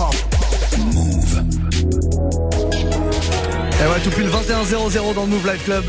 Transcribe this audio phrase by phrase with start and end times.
[0.00, 0.14] hip-hop.
[0.78, 1.44] Move.
[3.80, 5.84] Et ouais, tout pile 21-0-0 dans le Move Life Club.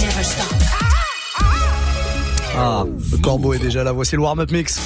[0.00, 0.54] Never stop.
[2.56, 3.92] Ah, le corbeau est déjà là.
[3.92, 4.80] Voici le warm-up mix.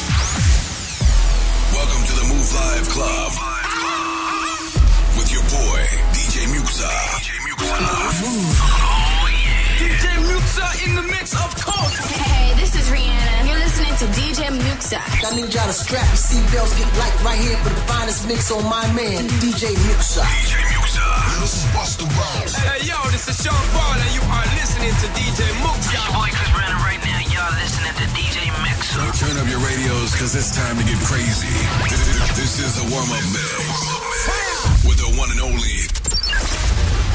[14.92, 18.28] DJ I need y'all to strap your seatbelts, get light right here for the finest
[18.28, 20.20] mix on my man, DJ Muxxa.
[20.20, 21.40] DJ Muxxa.
[21.40, 22.52] This is Busta Rhymes.
[22.60, 25.96] Hey, yo, this is Sean Paul, and you are listening to DJ Muxxa.
[26.12, 27.24] boy Chris Brown right now.
[27.32, 29.00] Y'all listening to DJ Mixer.
[29.16, 31.48] Turn up your radios, cause it's time to get crazy.
[32.36, 34.84] This is the warm-up mix.
[34.84, 35.88] With the one and only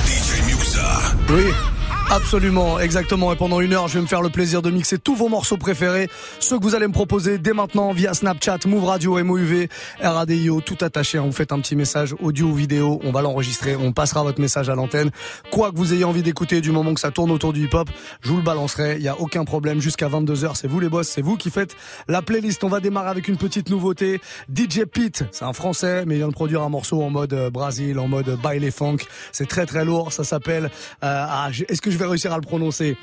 [0.09, 1.30] DJ Muxxa.
[1.30, 1.77] Oui.
[2.09, 3.34] Absolument, exactement.
[3.34, 5.57] Et pendant une heure, je vais me faire le plaisir de mixer tous vos morceaux
[5.57, 9.68] préférés, ceux que vous allez me proposer dès maintenant via Snapchat, Move Radio, MOUV,
[9.99, 11.17] RADIO, tout attaché.
[11.20, 14.70] Vous faites un petit message audio ou vidéo, on va l'enregistrer, on passera votre message
[14.70, 15.12] à l'antenne.
[15.51, 17.90] Quoi que vous ayez envie d'écouter du moment que ça tourne autour du hip-hop,
[18.21, 18.95] je vous le balancerai.
[18.98, 20.51] Il y a aucun problème jusqu'à 22h.
[20.55, 21.76] C'est vous les boss, c'est vous qui faites
[22.07, 22.63] la playlist.
[22.63, 24.21] On va démarrer avec une petite nouveauté.
[24.54, 27.49] DJ Pete, c'est un français, mais il vient de produire un morceau en mode euh,
[27.49, 28.98] Brésil, en mode baile funk.
[29.34, 30.13] C'est très très lourd.
[30.13, 30.65] Ça s'appelle.
[31.04, 32.98] euh, ah, Est-ce que vais réussir à le prononcer?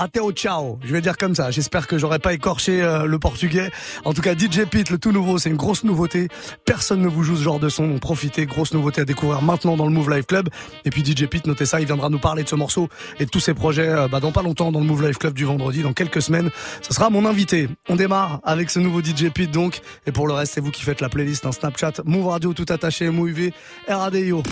[0.00, 1.50] Ateo ciao, je vais dire comme ça.
[1.50, 3.68] J'espère que j'aurai pas écorché euh, le portugais.
[4.04, 6.28] En tout cas, DJ Pete, le tout nouveau, c'est une grosse nouveauté.
[6.64, 8.46] Personne ne vous joue ce genre de son, donc profitez.
[8.46, 10.50] Grosse nouveauté à découvrir maintenant dans le Move Live Club.
[10.84, 13.30] Et puis DJ Pete, notez ça, il viendra nous parler de ce morceau et de
[13.30, 15.82] tous ses projets euh, bah, dans pas longtemps dans le Move Live Club du vendredi,
[15.82, 16.50] dans quelques semaines.
[16.80, 17.68] Ce sera mon invité.
[17.88, 19.80] On démarre avec ce nouveau DJ Pete donc.
[20.06, 22.66] Et pour le reste, c'est vous qui faites la playlist, un Snapchat, Move Radio tout
[22.68, 23.50] attaché, MOUV,
[23.88, 24.44] RADIO.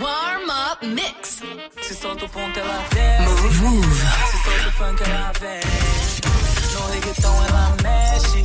[0.00, 0.86] Warm up.
[0.86, 1.42] Mix.
[1.82, 3.34] Se solta o ponto, ela desce.
[4.30, 5.60] Se solta o funk, ela vem.
[6.72, 8.44] No reggaeton, ela mexe.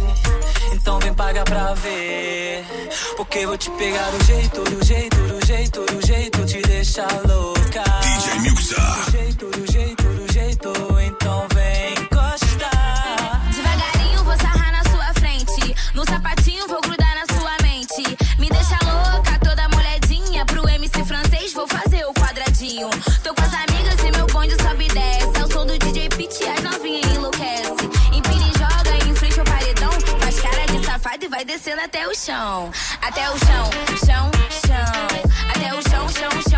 [0.74, 2.66] Então vem pagar pra ver.
[3.16, 6.46] Porque vou te pegar do jeito, do jeito, do jeito, do jeito.
[6.46, 7.84] Te deixar louca.
[8.02, 8.76] DJ Muxa.
[8.76, 9.75] Do jeito, do jeito,
[31.56, 32.70] descendo até o chão.
[33.02, 33.70] Até o chão,
[34.06, 34.32] chão,
[34.68, 35.32] chão.
[35.50, 36.55] Até o chão, chão, chão.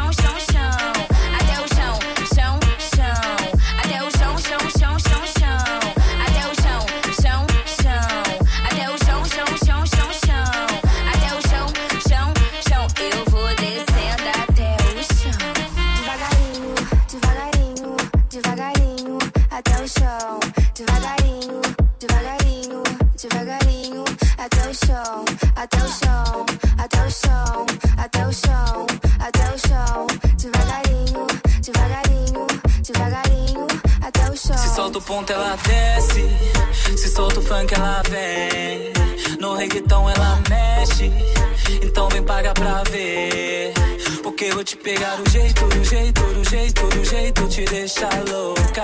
[44.67, 47.47] Te pegar do jeito, do jeito, do jeito, do jeito.
[47.47, 48.83] Te deixar louca.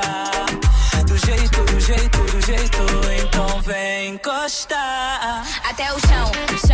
[1.06, 2.78] Do jeito, do jeito, do jeito.
[3.22, 5.46] Então vem encostar.
[5.70, 6.32] Até o chão,
[6.66, 6.73] chão.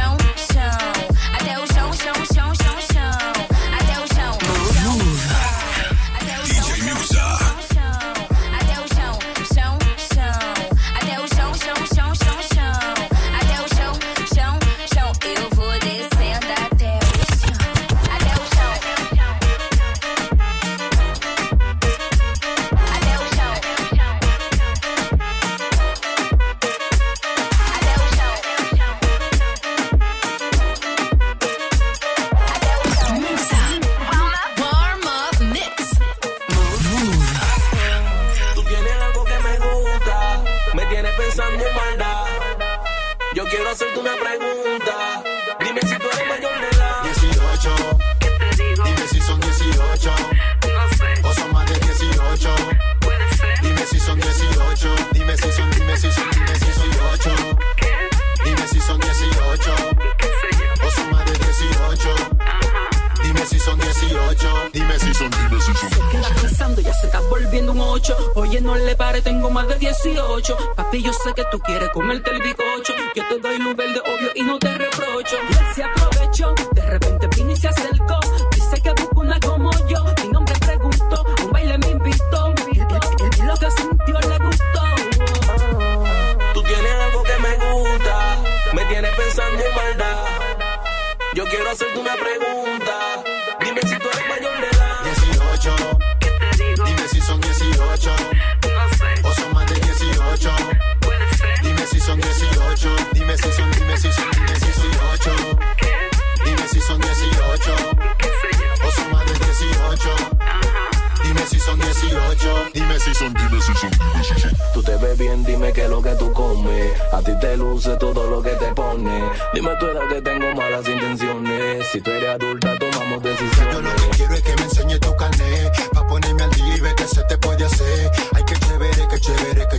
[115.69, 117.01] dime qué es lo que tú comes.
[117.11, 119.23] A ti te luce todo lo que te pone.
[119.53, 121.87] Dime tú edad que tengo malas intenciones.
[121.91, 123.73] Si tú eres adulta, tomamos decisiones.
[123.73, 125.91] Yo lo que quiero es que me enseñes tu carnet.
[125.93, 128.11] Pa' ponerme al día y ver qué se te puede hacer.
[128.33, 129.78] Ay, que chévere, que chévere, que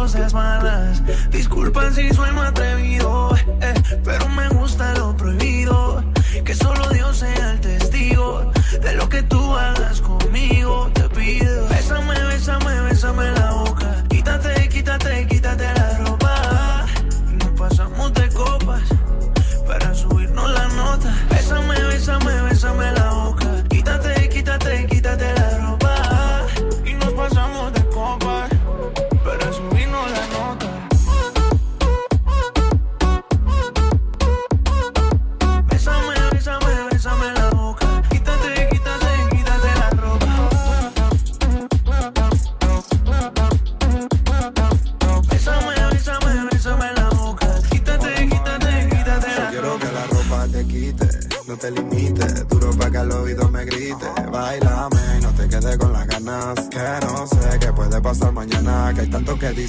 [0.00, 1.02] cosas malas.
[1.94, 6.02] Si soy atrevido, eh, pero me gusta lo prohibido.
[6.42, 7.39] Que solo Dios se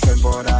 [0.05, 0.50] jeunes, voilà.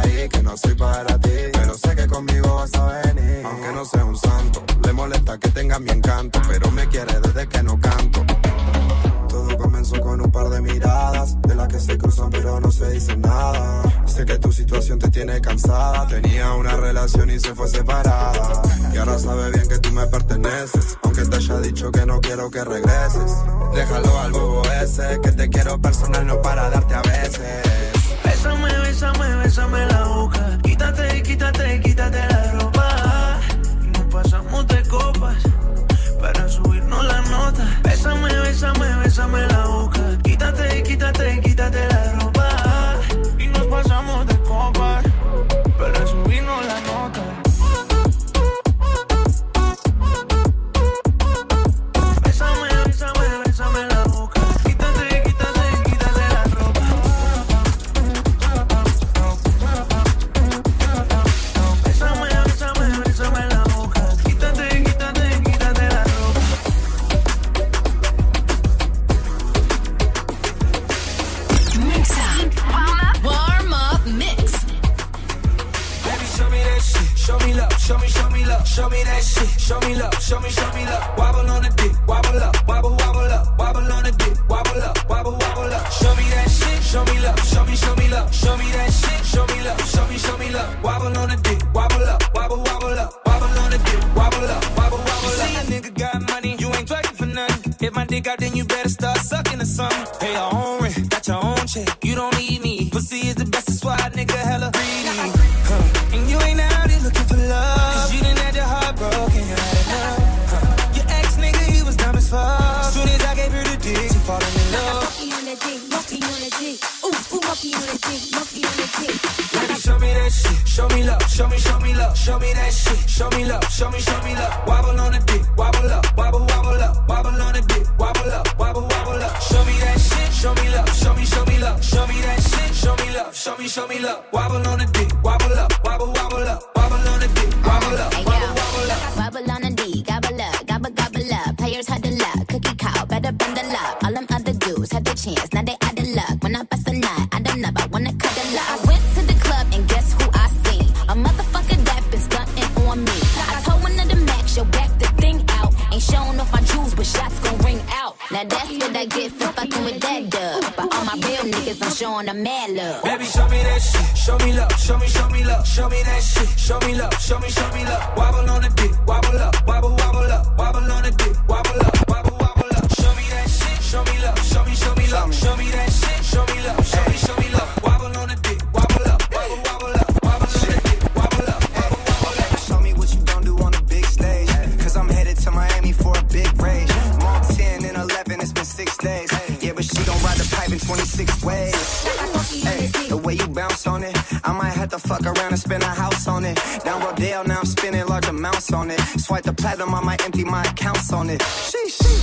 [197.52, 199.00] Now I'm spending large amounts on it.
[199.24, 201.42] Swipe the platinum, I might empty my accounts on it.
[201.42, 202.14] She, She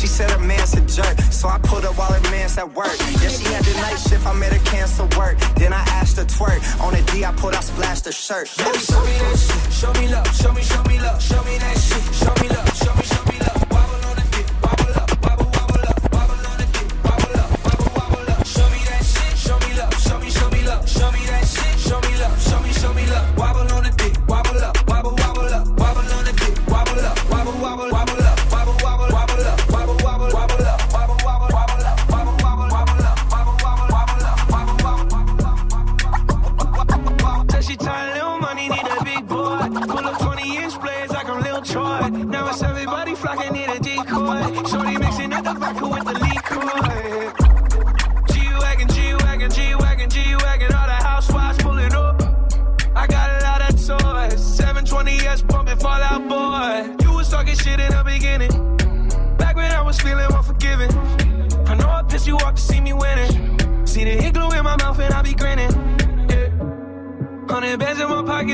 [0.00, 2.98] she said her man's a jerk, so I pulled up while her man's at work.
[3.22, 5.38] Yeah, she had the night shift, I made her cancel work.
[5.56, 6.60] Then I asked her twerk.
[6.84, 8.50] On a D I I pulled out, splashed her shirt.
[8.58, 9.72] Baby, show me that shit.
[9.72, 10.28] Show me love.
[10.40, 11.22] Show me, show me love.
[11.22, 12.02] Show me that shit.
[12.20, 12.76] Show me love.
[12.76, 13.23] Show me, show me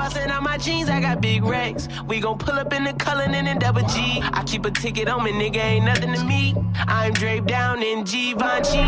[0.00, 1.86] Bustin' out my jeans, I got big racks.
[2.06, 4.22] We gon' pull up in the Cullinan and double G.
[4.32, 6.54] I keep a ticket on me, nigga, ain't nothing to me.
[6.88, 8.80] I'm draped down in Givenchy.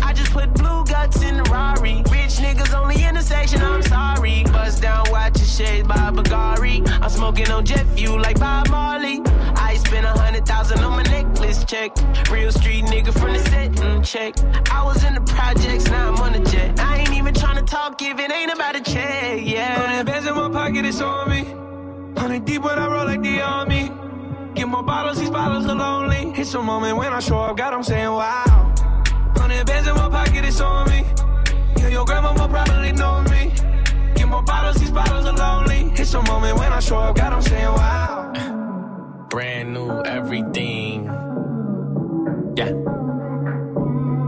[0.00, 2.04] I just put blue guts in the Rari.
[2.08, 4.44] Rich niggas only in the intersection, I'm sorry.
[4.44, 6.88] Bust down, watch your shades by Bagari.
[7.02, 9.22] I'm smoking on jet fuel like Bob Marley.
[11.70, 11.92] Check.
[12.28, 14.34] Real street nigga from the set mm, check.
[14.72, 16.80] I was in the projects, now I'm on the jet.
[16.80, 19.78] I ain't even tryna talk if it ain't about a check, yeah.
[19.78, 21.42] Hundred bands in my pocket, it's on me.
[22.20, 23.92] Hundred deep when I roll like the army.
[24.54, 26.32] Get more bottles, these bottles are lonely.
[26.40, 28.74] It's a moment when I show up, God, I'm saying wow.
[29.36, 31.04] Hundred bands in my pocket, it's on me.
[31.76, 33.52] Yeah, your grandma will probably know me.
[34.16, 35.92] Get more bottles, these bottles are lonely.
[35.94, 39.28] It's a moment when I show up, God, I'm saying wow.
[39.30, 41.29] Brand new everything.
[42.56, 42.72] Yeah.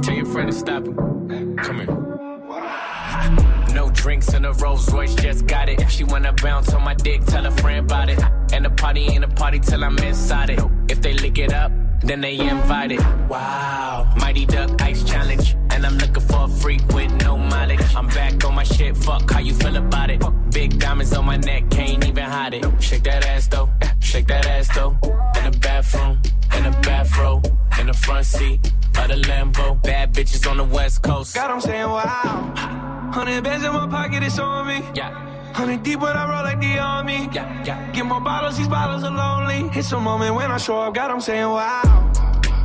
[0.02, 1.56] Tell your friend to stop him.
[1.58, 3.74] Come here.
[3.74, 5.90] No drinks in a Rolls Royce, just got it.
[5.90, 8.20] She wanna bounce on my dick, tell a friend about it.
[8.52, 10.60] And the party ain't a party till I'm inside it.
[10.88, 13.00] If they lick it up, then they invited.
[13.28, 14.12] Wow.
[14.16, 15.56] Mighty Duck Ice Challenge.
[15.70, 17.94] And I'm looking for a freak with no mileage.
[17.94, 20.22] I'm back on my shit, fuck how you feel about it.
[20.50, 22.64] Big diamonds on my neck, can't even hide it.
[22.80, 23.70] Shake that ass though,
[24.02, 24.96] shake that ass though.
[25.36, 26.20] In the bathroom,
[26.56, 27.42] in the bathroom,
[27.80, 28.60] in the front seat
[28.98, 29.82] of the Lambo.
[29.82, 31.34] Bad bitches on the west coast.
[31.34, 33.10] God, I'm saying wow.
[33.12, 34.82] Hundred bands in my pocket, it's on me.
[34.94, 35.10] Yeah.
[35.52, 37.28] Hundred deep when I roll like the army.
[37.32, 37.90] Yeah, yeah.
[37.92, 39.70] Get more bottles, these bottles are lonely.
[39.78, 42.12] It's a moment when I show up, God, I'm saying wow.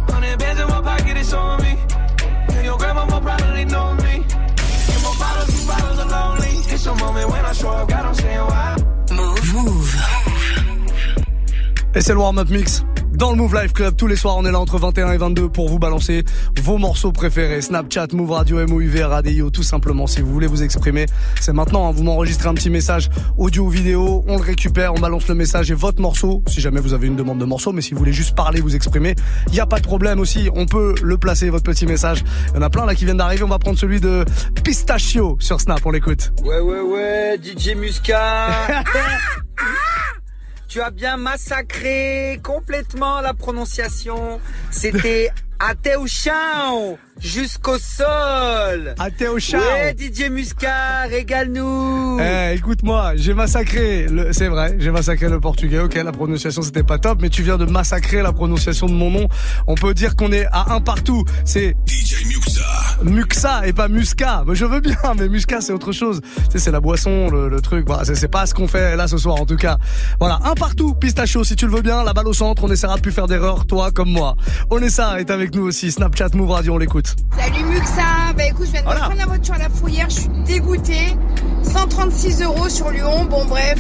[0.10, 1.78] Hundred bands in my pocket, it's on me.
[2.56, 4.24] And your grandma will probably know me.
[4.88, 6.74] Get more bottles, these bottles are lonely.
[6.74, 8.76] It's a moment when I show up, God, I'm saying wow.
[9.12, 9.54] Move.
[9.54, 10.17] Move.
[11.98, 13.96] Et c'est le warm-up mix dans le Move Life Club.
[13.96, 16.24] Tous les soirs, on est là entre 21 et 22 pour vous balancer
[16.62, 17.60] vos morceaux préférés.
[17.64, 20.06] Snapchat, Move Radio, MOUV, RADIO, tout simplement.
[20.06, 21.08] Si vous voulez vous exprimer,
[21.42, 21.88] c'est maintenant.
[21.88, 21.92] hein.
[21.92, 25.72] Vous m'enregistrez un petit message audio ou vidéo, on le récupère, on balance le message
[25.72, 28.14] et votre morceau, si jamais vous avez une demande de morceau, mais si vous voulez
[28.14, 29.16] juste parler, vous exprimer,
[29.48, 30.52] il n'y a pas de problème aussi.
[30.54, 32.24] On peut le placer, votre petit message.
[32.50, 33.42] Il y en a plein là qui viennent d'arriver.
[33.42, 34.24] On va prendre celui de
[34.64, 35.80] Pistachio sur Snap.
[35.84, 36.32] On l'écoute.
[36.44, 38.50] Ouais, ouais, ouais, DJ Muscat.
[40.68, 44.40] tu as bien massacré complètement la prononciation.
[44.72, 48.96] C'était Ateuchao jusqu'au sol.
[49.00, 49.60] Ateuchao.
[49.60, 52.20] Ouais, DJ Muscat, régale-nous.
[52.20, 55.80] Eh, écoute-moi, j'ai massacré, le, c'est vrai, j'ai massacré le portugais.
[55.80, 59.10] Ok, la prononciation c'était pas top, mais tu viens de massacrer la prononciation de mon
[59.12, 59.28] nom.
[59.68, 61.24] On peut dire qu'on est à un partout.
[61.46, 62.64] C'est DJ Muxa.
[63.04, 64.44] Muxa et pas Musca.
[64.48, 66.22] Mais je veux bien, mais Musca c'est autre chose.
[66.36, 67.86] Tu sais, c'est la boisson, le, le truc.
[67.88, 69.78] Voilà, c'est, c'est pas ce qu'on fait là ce soir en tout cas.
[70.20, 71.44] Voilà, un partout, pistachio.
[71.44, 72.64] Si tu le veux bien, la balle au centre.
[72.64, 74.36] On essaiera de plus faire d'erreurs, toi comme moi.
[74.70, 75.92] Onessa est avec nous aussi.
[75.92, 77.07] Snapchat, Move Radio, on l'écoute.
[77.38, 79.02] Salut Muxa, bah écoute je viens de Voilà.
[79.02, 81.16] prendre la voiture à la fourrière, je suis dégoûtée.
[81.64, 83.80] 136 euros sur Lyon, bon bref,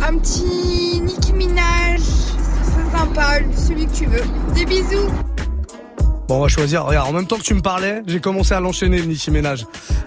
[0.00, 4.22] un petit Nicki Minaj, c'est sympa, celui que tu veux.
[4.54, 5.08] Des bisous.
[6.28, 6.84] Bon, on va choisir.
[6.84, 9.64] Regarde, en même temps que tu me parlais, j'ai commencé à l'enchaîner, le Nicki Minaj.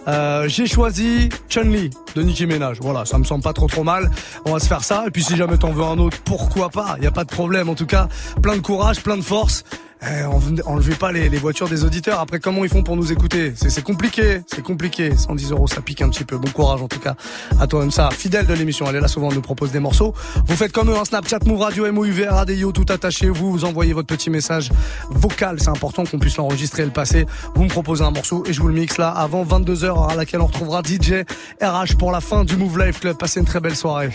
[0.08, 2.78] Euh, j'ai choisi Chun-Li de Nicki Minaj.
[2.80, 4.12] Voilà, ça me semble pas trop trop mal.
[4.46, 5.06] On va se faire ça.
[5.08, 6.94] Et puis si jamais t'en veux un autre, pourquoi pas?
[7.00, 7.70] Il y a pas de problème.
[7.70, 8.08] En tout cas,
[8.44, 9.64] plein de courage, plein de force.
[10.04, 10.24] Eh,
[10.66, 12.20] enlevez pas les, voitures des auditeurs.
[12.20, 13.54] Après, comment ils font pour nous écouter?
[13.56, 15.16] C'est compliqué, c'est compliqué.
[15.16, 16.38] 110 euros, ça pique un petit peu.
[16.38, 17.16] Bon courage en tout cas
[17.60, 18.10] à toi même ça.
[18.10, 20.14] Fidèle de l'émission, elle est là souvent, elle nous propose des morceaux.
[20.48, 23.30] Vous faites comme eux, un Snapchat, Move Radio, MOUV, RADIO, tout attaché.
[23.30, 24.70] Vous, vous envoyez votre petit message
[25.12, 25.58] vocal.
[25.60, 27.28] C'est important qu'on puisse l'enregistrer et le passer.
[27.54, 30.42] Vous me proposez un morceau et je vous le mixe là avant 22h à laquelle
[30.42, 31.26] on retrouvera DJ
[31.62, 33.18] RH pour la fin du Move Life Club.
[33.18, 34.10] Passez une très belle soirée.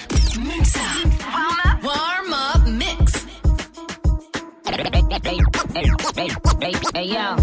[6.95, 7.37] Hey yo,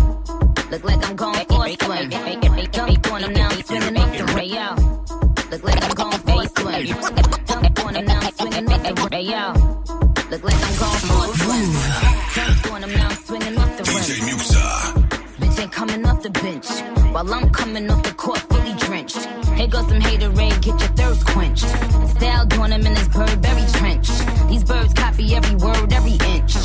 [0.72, 1.78] look like I'm going for a.
[2.68, 4.76] Jump on them now, swinging off the rail.
[5.52, 6.84] Look like I'm going for a.
[6.84, 9.54] Jump on them now, swinging off the rail.
[10.32, 11.62] Look like I'm going for a.
[12.34, 14.38] Jump on them now, swinging off the DJ rim.
[14.38, 14.66] Muxxa.
[15.40, 16.68] Bitch ain't coming off the bench
[17.14, 19.26] while I'm coming off the court fully drenched.
[19.56, 21.68] Here goes some haterade, get your thirst quenched.
[22.18, 24.10] Style doing them in this Burberry trench.
[24.50, 26.56] These birds copy every word, every inch.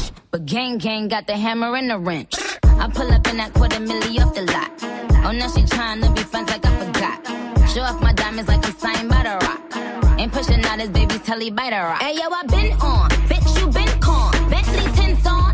[0.48, 2.34] Gang gang got the hammer and the wrench.
[2.62, 4.72] I pull up in that quarter milli off the lot.
[5.26, 7.68] Oh, now she trying to be friends like I forgot.
[7.68, 10.18] Show off my diamonds like I'm signed by the rock.
[10.18, 12.00] Ain't pushing out his baby's telly by the rock.
[12.00, 14.32] Hey yo, I been on, bitch you been con.
[14.48, 15.47] Bentley tints on,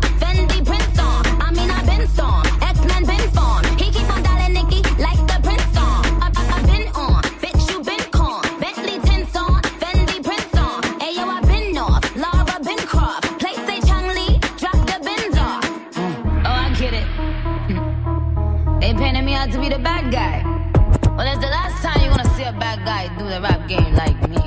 [20.11, 21.15] bad guy.
[21.15, 23.93] Well, it's the last time you're gonna see a bad guy do the rap game
[23.93, 24.37] like me.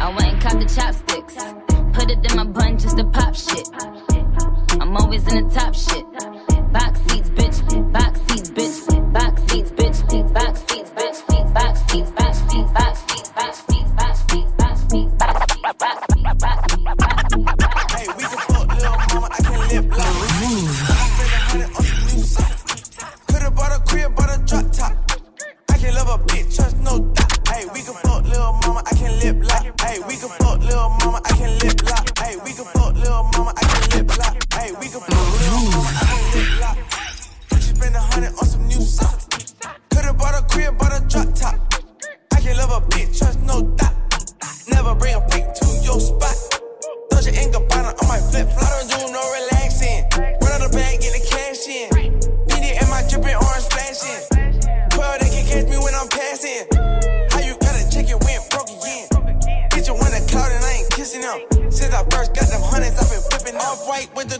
[0.00, 1.36] I went and caught the chopsticks.
[1.92, 3.68] Put it in my bun just to pop shit.
[4.80, 6.04] I'm always in the top shit.
[6.72, 7.92] Box seats, bitch.
[7.92, 8.07] Box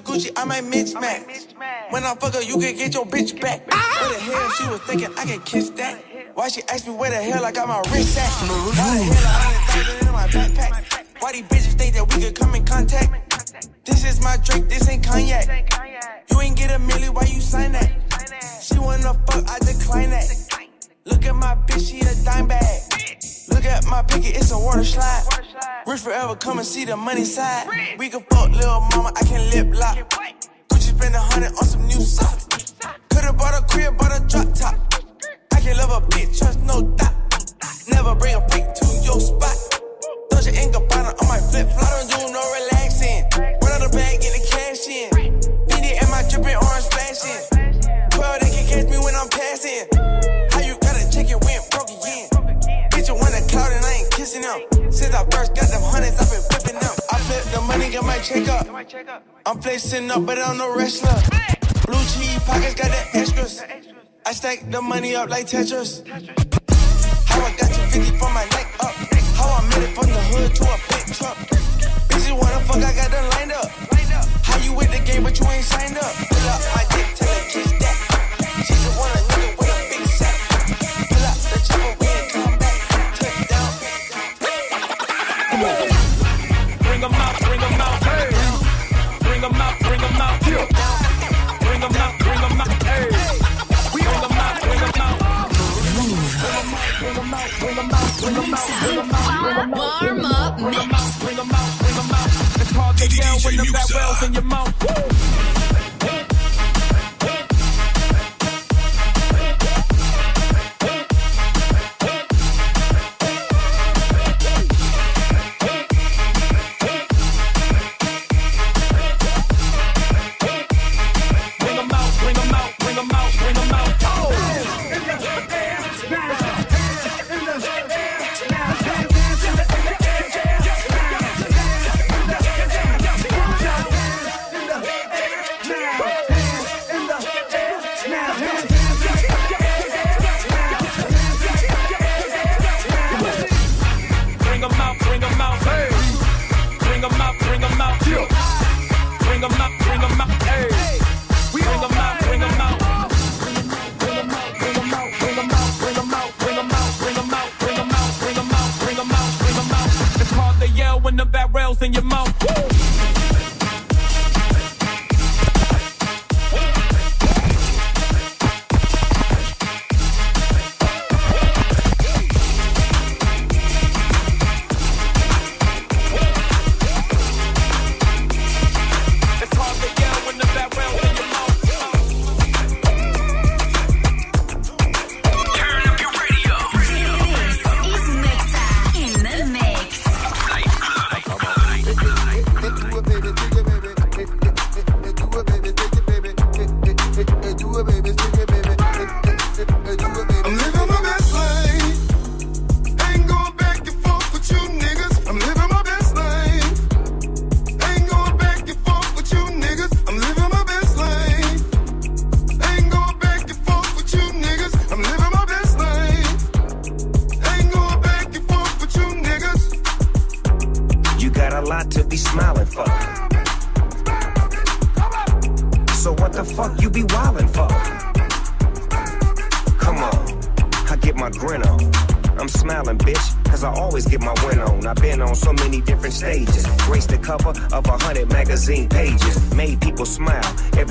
[0.08, 0.32] Gucci.
[0.36, 1.52] I might mismatch.
[1.90, 3.62] When I fuck her, you can get your bitch back.
[3.70, 3.98] Ah!
[4.00, 6.02] Where the hell she was thinking I can kiss that?
[6.32, 8.30] Why she asked me where the hell I got my wrist at?
[8.48, 11.22] Why the hell I hundred thousand in my backpack?
[11.22, 13.34] Why these bitches think that we could come in contact?
[13.84, 15.74] This is my Drake, this ain't cognac.
[16.30, 17.92] You ain't get a milli, why you sign that?
[18.62, 20.30] She wanna fuck, I decline that.
[21.04, 22.97] Look at my bitch, she a dime bag.
[23.58, 25.24] Look at my picket, it's a water slide.
[25.84, 27.66] Rich forever, come and see the money side.
[27.98, 29.98] We can fuck little mama, I can lip lock.
[30.70, 32.46] Gucci spend a hundred on some new socks.
[33.10, 34.76] Could've bought a crib, bought a drop top.
[35.52, 37.52] I can love a bitch, trust no doubt.
[37.88, 39.58] Never bring a freak to your spot.
[40.30, 41.82] Your ink bottom on my flip flop.
[41.82, 43.26] I don't do no relaxing.
[43.58, 45.10] Run out the bag, get the cash in.
[45.66, 47.42] Feed and my dripping orange splashing.
[48.14, 49.97] 12, they can catch me when I'm passing.
[54.98, 56.94] Since I first got them hundreds, I've been flipping them.
[57.12, 58.66] I flip the money, get my check up.
[59.46, 61.14] I'm flexing up, but I'm no wrestler.
[61.86, 63.62] Blue cheese pockets got the extras.
[64.26, 66.02] I stack the money up like Tetris.
[67.30, 68.90] How I got 250 from my neck up.
[69.38, 71.36] How I made it from the hood to a big truck.
[72.10, 73.70] Bitches wanna fuck, I got them lined up.
[74.42, 76.10] How you with the game, but you ain't signed up?
[76.26, 77.96] Pull up my dick, tell her kiss that.
[78.66, 80.34] She just want a nigga with a big sack.
[81.06, 82.07] Pull up the chopper,
[98.20, 98.42] Warm up
[100.58, 100.94] Bring 'em mix.
[100.94, 102.30] out, bring 'em out, bring 'em out.
[102.60, 105.17] It's hard to yell when the fat whales in your mouth.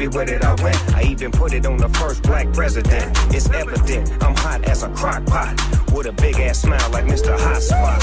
[0.07, 0.95] Everywhere that I went.
[0.95, 3.17] I even put it on the first black president.
[3.35, 5.55] It's evident I'm hot as a crock pot.
[5.93, 7.37] With a big ass smile like Mr.
[7.37, 8.01] Hot Spot.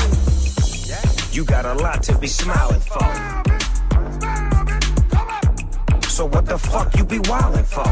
[1.34, 3.08] You got a lot to be smiling for.
[6.08, 7.90] So what the fuck you be wildin' for?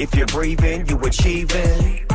[0.00, 2.06] If you're breathing, you achieving.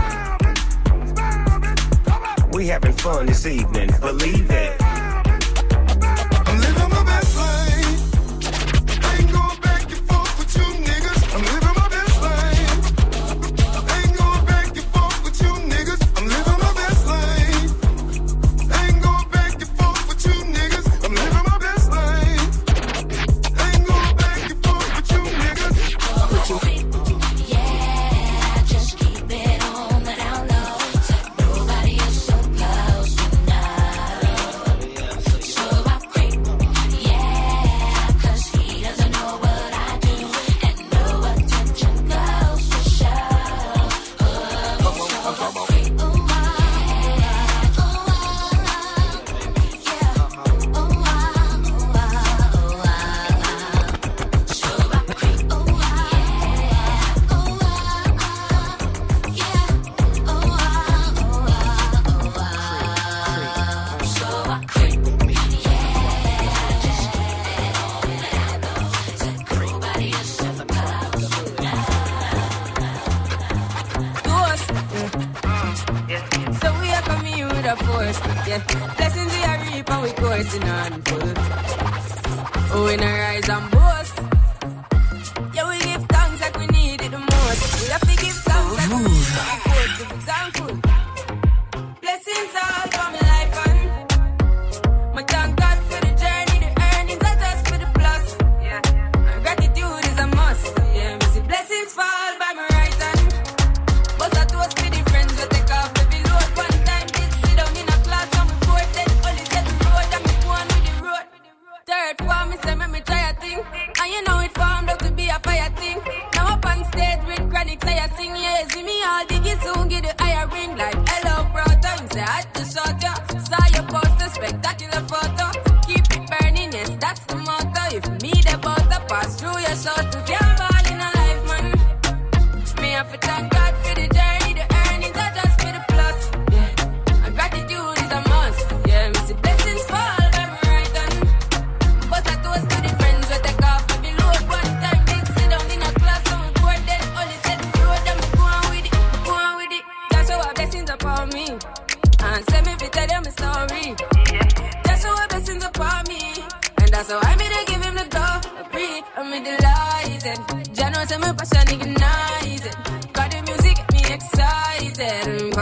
[2.51, 4.78] We having fun this evening, believe it.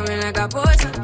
[0.09, 0.96] and I got poison.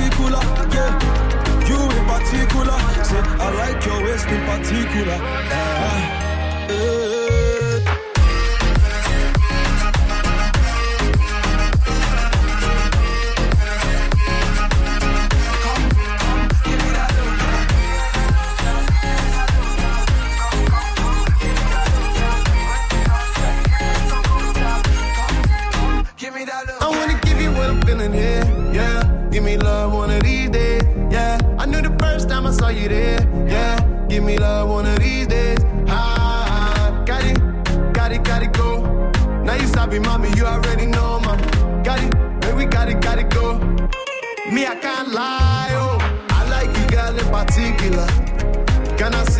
[0.00, 0.40] particular,
[0.72, 1.68] yeah.
[1.68, 5.18] You in particular, say I like your waist in particular.
[5.20, 7.29] Uh, yeah.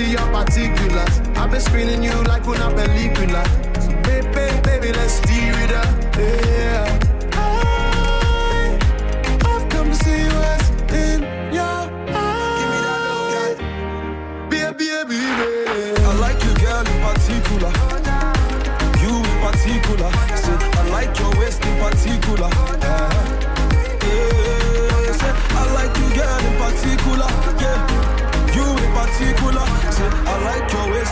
[0.01, 1.21] see your particulars.
[1.37, 3.43] I've been screening you like una película.
[3.85, 6.15] So baby, baby, let's deal it up.
[6.15, 6.50] Hey.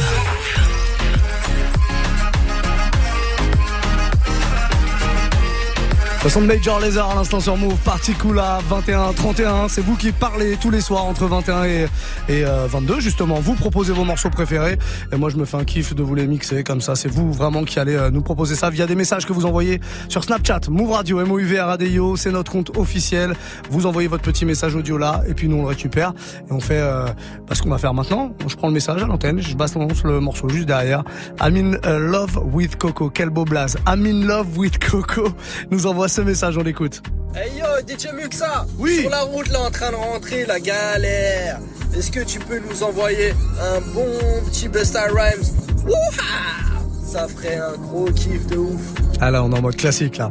[6.24, 9.66] Le son de Major Laser à l'instant sur Move, Particula 21 31.
[9.66, 11.86] C'est vous qui parlez tous les soirs entre 21 et,
[12.28, 13.40] et 22 justement.
[13.40, 14.78] Vous proposez vos morceaux préférés
[15.10, 16.94] et moi je me fais un kiff de vous les mixer comme ça.
[16.94, 19.80] C'est vous vraiment qui allez euh, nous proposer ça via des messages que vous envoyez
[20.08, 22.14] sur Snapchat, Move Radio, MOUV Radio.
[22.14, 23.34] C'est notre compte officiel.
[23.68, 26.12] Vous envoyez votre petit message audio là et puis nous on le récupère
[26.48, 27.06] et on fait euh,
[27.48, 28.32] bah, ce qu'on va faire maintenant.
[28.46, 31.02] Je prends le message à l'antenne, je balance le morceau juste derrière.
[31.40, 33.10] I'm in uh, love with Coco.
[33.10, 33.76] Quel beau blaze.
[33.88, 35.28] I'm in love with Coco.
[35.72, 37.02] Nous envoie ce message, on l'écoute.
[37.34, 39.00] Hey yo, DJ Muxa Oui.
[39.00, 41.58] Sur la route là en train de rentrer, la galère.
[41.96, 44.06] Est-ce que tu peux nous envoyer un bon
[44.50, 45.42] petit Busta Rhymes?
[45.86, 48.80] Wouha Ça ferait un gros kiff de ouf.
[49.20, 50.30] Ah là, on est en mode classique là.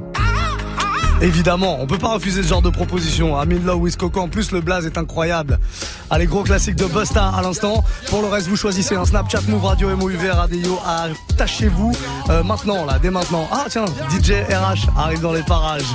[1.21, 3.39] Évidemment, on peut pas refuser ce genre de proposition.
[3.39, 4.21] I'm in love with Coco.
[4.21, 5.60] En plus, le blaze est incroyable.
[6.10, 7.84] Allez, gros classique de Busta à l'instant.
[8.07, 10.79] Pour le reste, vous choisissez un Snapchat Move Radio MOUV Radio.
[10.86, 11.91] Attachez-vous
[12.29, 13.47] euh, maintenant, là, dès maintenant.
[13.51, 15.86] Ah tiens, DJ RH arrive dans les parages.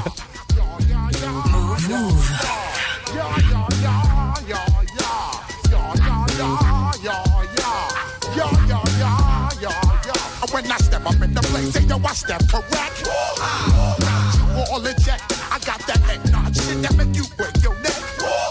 [14.57, 15.21] All in check.
[15.53, 16.01] I got that
[16.33, 17.97] nod shit that make you break your neck.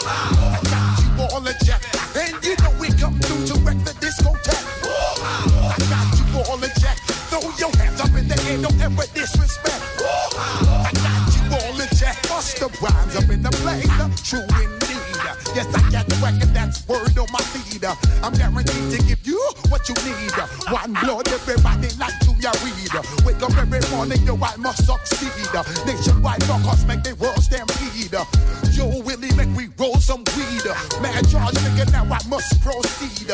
[0.05, 1.81] I got you all in check.
[2.15, 4.65] And you know we come through to wreck the discotheque.
[4.85, 6.97] I got you all in check.
[7.29, 9.81] Throw your hands up in the air, don't ever disrespect.
[9.99, 12.21] I got you all in check.
[12.29, 13.89] Bust the rhymes up in the place.
[14.23, 15.01] True indeed.
[15.55, 17.83] Yes, I the record that's word on my feed.
[18.23, 20.31] I'm guaranteed to give you what you need.
[20.69, 22.93] One blood, everybody like ya read.
[23.25, 25.31] Wake up every morning, yo, I must succeed.
[25.85, 28.13] Nationwide knockouts make the world stampede.
[28.71, 30.65] Yo, Willie, make we roll some weed.
[31.01, 33.29] Man, charge nigga, now I must proceed.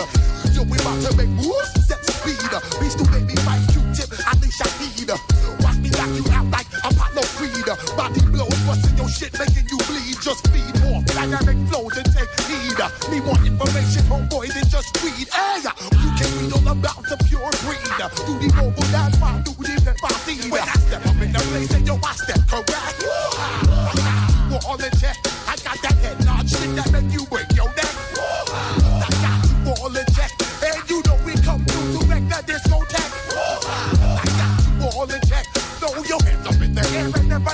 [0.54, 2.40] Yo, we about to make moves, set speed.
[2.80, 5.10] Beast to baby, my Q-tip, I leash I need.
[5.62, 7.68] Watch me knock you out like Apollo Creed.
[7.98, 10.16] Body blows, busting your shit, making you bleed.
[10.24, 12.80] Just feed more dynamic flows and take heed.
[13.12, 15.28] Need more information, homeboy, than just read.
[15.28, 15.60] Hey,
[16.00, 17.84] you can read all about the pure breed.
[18.00, 20.52] The mobile dance, fine, do the pepper seed.
[20.52, 23.04] When I step up in the place, and yo, I step correct.
[23.04, 25.18] I you all in check.
[25.48, 27.94] I got that head nod shit that make you break your neck.
[29.04, 30.32] I got you all in check.
[30.64, 33.12] And you know we come through to wreck the discotheque.
[33.36, 35.46] I got you all in check.
[35.80, 37.52] Throw your hands up the never.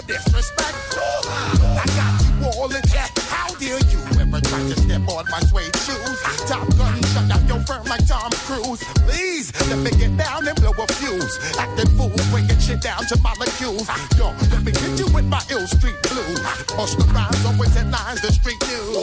[1.78, 3.12] I got you all in check.
[3.30, 6.20] How dare you ever try to step on my suede shoes?
[6.48, 8.84] Top gun, shut up your firm like Tom Cruise.
[9.06, 11.40] Please, let me get down and blow a fuse.
[11.58, 13.88] Acting fool, breaking shit down to molecules.
[14.18, 16.40] Yo, let me hit you with my ill street blues.
[16.76, 18.96] Bust the rhymes, always headlines, the street news.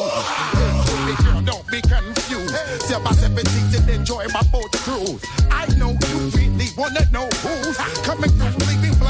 [0.95, 2.57] Baby girl, don't be confused.
[2.87, 5.23] Sell my 17s and enjoy my boat cruise.
[5.51, 7.29] I know you really wanna know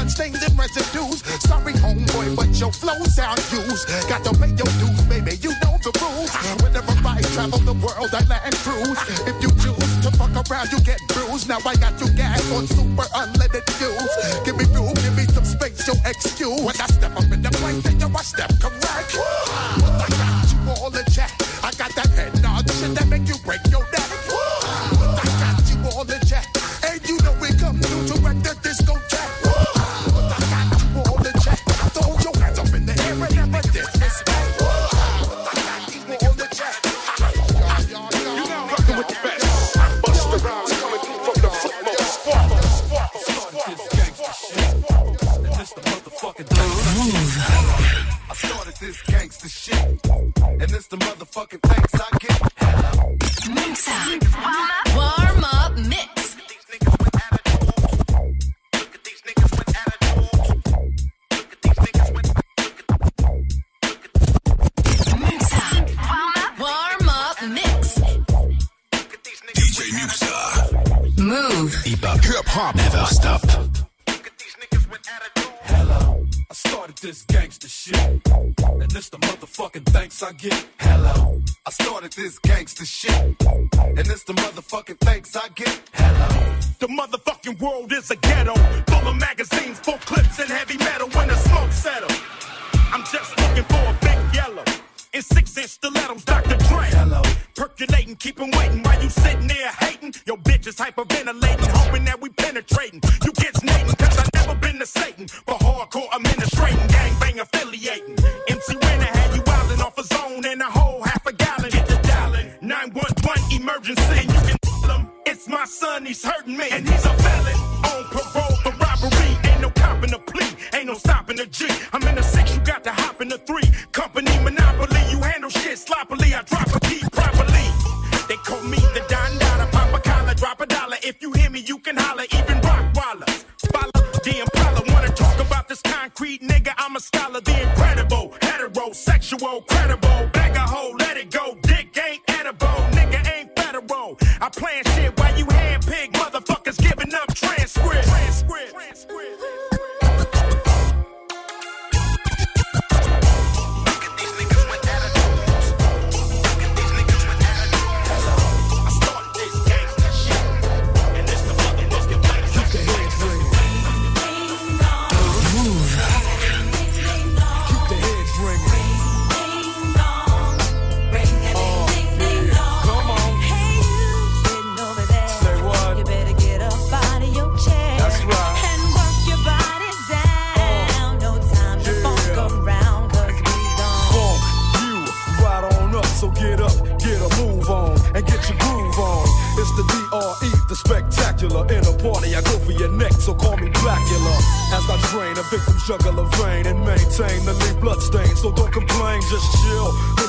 [0.05, 1.23] leaving bloodstains and residues.
[1.41, 3.87] Sorry, homeboy, but your flow sound used.
[4.07, 5.37] Got to pay your dues, baby.
[5.41, 6.31] You know the rules.
[6.61, 8.99] Whenever I travel the world, I land cruise.
[9.27, 11.49] If you choose to fuck around, you get bruised.
[11.49, 14.45] Now I got you gas on super unleaded fuels.
[14.45, 16.61] Give me room, give me some space, your excuse.
[16.61, 19.64] When I step up in the place, then yo, I step correct.
[72.55, 73.44] Never stop.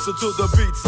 [0.06, 0.85] Listen to the beats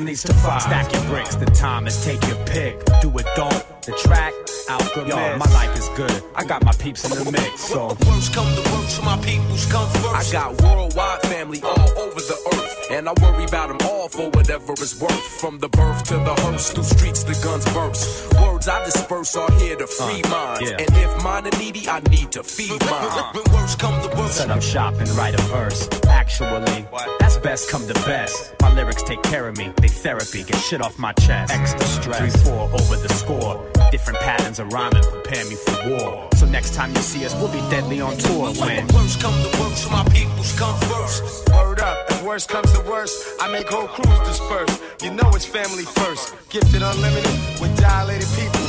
[0.00, 0.60] leads to fire.
[0.60, 2.84] Stack your bricks, the time is take your pick.
[3.00, 3.64] Do it, don't.
[3.82, 4.32] The track,
[4.70, 6.22] out Yo, my life is good.
[6.34, 7.88] I got my peeps in the mix, so.
[8.06, 10.30] Worst come to worst, my peoples come first.
[10.30, 14.30] I got worldwide family all over the earth, and I worry about them all for
[14.30, 15.20] whatever it's worth.
[15.40, 18.32] From the birth to the hearse, through streets the guns burst.
[18.40, 20.76] Words I disperse are here to free uh, minds, yeah.
[20.78, 23.34] and if mine are needy, I need to feed mine.
[23.34, 25.88] When worst come to worst, Set up shop and write a verse.
[26.06, 26.86] Actually,
[27.18, 27.23] that's
[27.54, 28.52] best come to best.
[28.62, 31.54] My lyrics take care of me, they therapy, get shit off my chest.
[31.54, 33.54] Extra stress, 3 4 over the score.
[33.92, 36.28] Different patterns of rhyming prepare me for war.
[36.34, 38.88] So next time you see us, we'll be deadly on tour when.
[38.88, 41.48] the worst come to worst, my peoples come first.
[41.50, 44.74] Word up, if worst comes to worst, I make whole crews disperse.
[45.00, 46.34] You know it's family first.
[46.48, 48.66] Gifted unlimited with dilated people.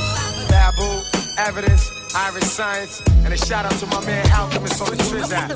[0.47, 1.01] Babu,
[1.39, 5.49] evidence, Irish science, and a shout out to my man Alchemist on the Triz app.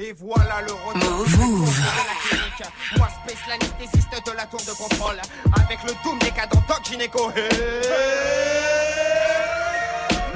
[0.00, 1.80] Et voilà le retour du move.
[2.98, 5.20] Moi, Space l'anesthésiste de la tour de contrôle.
[5.60, 7.32] Avec le doom décadent Doc Gynéco.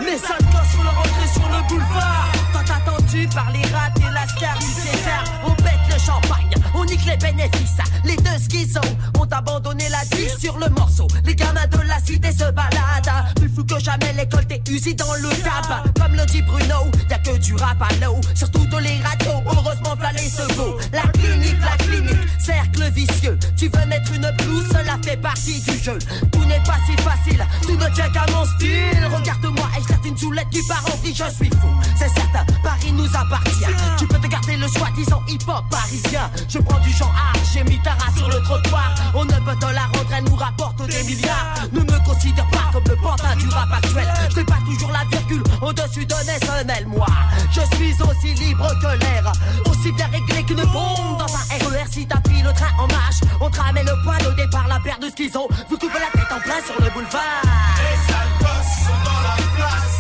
[0.01, 2.42] Les sales gosses font leur entrée sur le boulevard.
[2.67, 5.33] Tant attendu par les rats et la star du théâtre.
[5.45, 7.79] On pète le champagne, on nique les bénéfices.
[8.05, 8.81] Les deux schizos
[9.19, 11.07] ont abandonné la vie sur le morceau.
[11.25, 13.35] Les gamins de la cité se baladent.
[13.37, 15.89] Plus fou que jamais, l'école t'es usée dans le cap.
[15.99, 18.21] Comme le dit Bruno, y'a que du rap à l'eau.
[18.35, 20.79] Sur toutes les radios, heureusement fallait ce beau.
[20.93, 23.39] La clinique, la clinique, cercle vicieux.
[23.57, 25.99] Tu veux mettre une blouse, cela fait partie du jeu.
[26.31, 29.09] Tout n'est pas si facile, tout ne tient qu'à mon style.
[29.13, 31.69] Regarde-moi jette une soulette qui part en vrille, je suis fou.
[31.97, 33.67] C'est certain, Paris nous appartient.
[33.99, 36.31] Tu peux te garder le soi-disant hip-hop parisien.
[36.49, 38.95] Je prends du genre art, j'ai mis ta race sur le trottoir.
[39.15, 41.55] On ne peut te la rendre, elle nous rapporte des milliards.
[41.73, 44.09] Ne me considère pas comme le pantin du rap actuel.
[44.35, 47.07] Je pas toujours la virgule au-dessus de SNL, moi.
[47.51, 49.33] Je suis aussi libre que l'air,
[49.67, 51.85] aussi bien réglé qu'une bombe dans un RER.
[51.91, 54.81] Si t'as pris le train en marche, on te ramène le poil au départ, la
[54.81, 55.49] paire de schizos.
[55.69, 57.43] Vous coupez la tête en plein sur le boulevard.
[57.77, 59.92] Les sales sont dans la place.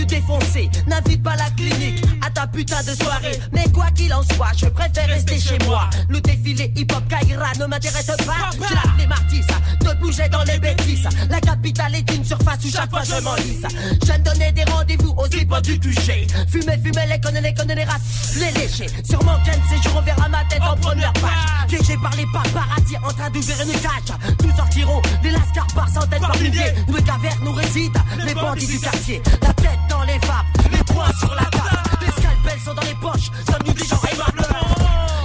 [0.00, 0.70] mieux défoncé.
[0.86, 2.09] N'invite pas la clinique
[2.40, 3.38] ta putain de soirée.
[3.52, 5.88] Mais quoi qu'il en soit, je préfère rester chez moi.
[6.08, 8.50] Le défilé hip-hop Kaira ne m'intéresse pas.
[8.52, 11.08] J'ai la flemme artiste de bouger dans les bêtises.
[11.28, 13.66] La capitale est une surface où chaque fois je m'enlise.
[14.06, 16.26] J'aime donner des rendez-vous aux hip du QG.
[16.48, 17.98] Fumer, fumer, les connes, les connes, les rats,
[18.36, 18.86] les lécher.
[19.04, 21.68] Sur mon gain ces jours, on verra ma tête en première page.
[21.68, 24.16] Piégé par les paparazzi en train d'ouvrir une cage.
[24.44, 26.72] Nous sortirons des lascars par centaines, par milliers.
[26.88, 29.22] Nous les cavernes, nous résident les bandits du quartier.
[29.42, 31.79] La tête dans les vapes, les poings sur la table.
[32.52, 34.74] Les scalpels sont dans les poches, sommes-nous des gens aimablement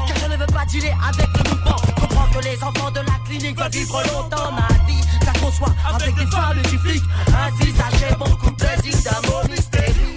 [0.08, 1.76] Car je ne veux pas dealer avec le mouvement.
[2.00, 5.02] Comprends que les enfants de la clinique veulent vivre longtemps ma vie.
[5.24, 7.04] Ça conçoit avec des femmes du flic.
[7.28, 9.36] Ainsi, sachez de plaisir d'amour.
[9.56, 10.15] shows,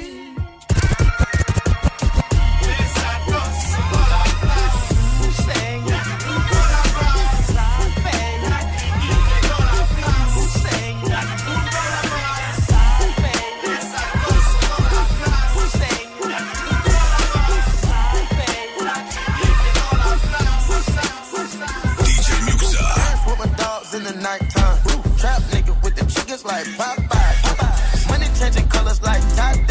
[26.48, 27.34] like Popeye.
[27.44, 28.08] Popeye.
[28.08, 29.67] Money changing colors like Tide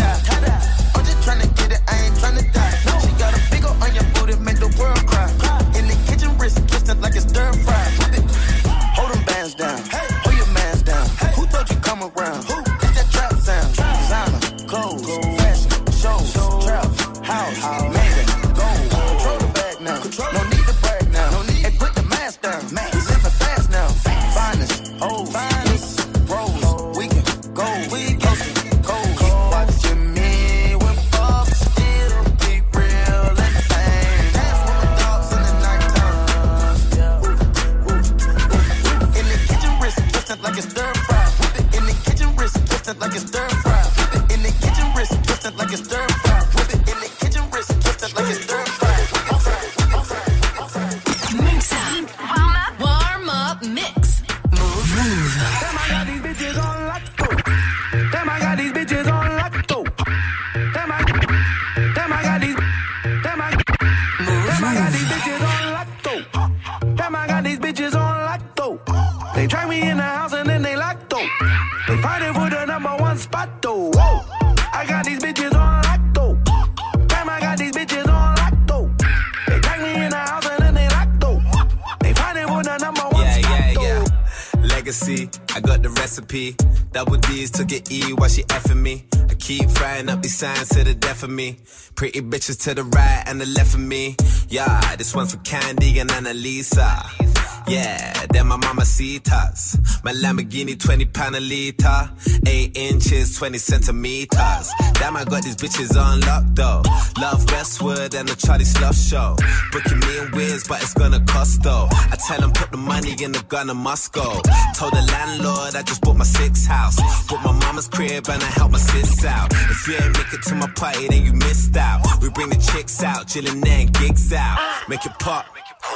[90.38, 91.58] signs to the death of me.
[91.96, 94.16] Pretty bitches to the right and the left of me.
[94.50, 97.37] Yeah, this one's for Candy and Annalisa.
[97.68, 99.78] Yeah, then my mama citas.
[100.04, 102.10] My Lamborghini 20 pound a liter.
[102.46, 104.72] 8 inches, 20 centimeters.
[104.94, 106.82] Damn, I got these bitches on lock though.
[107.20, 109.36] Love Westwood and the Charlie Sloth show.
[109.72, 111.88] Booking me in Wiz, but it's gonna cost though.
[111.92, 114.42] I tell put the money in the gun and must go.
[114.76, 116.96] Told the landlord I just bought my sixth house.
[117.28, 119.52] Bought my mama's crib and I help my sis out.
[119.52, 122.02] If you ain't make it to my party, then you missed out.
[122.22, 124.58] We bring the chicks out, chillin' and gigs out.
[124.88, 125.46] Make it pop,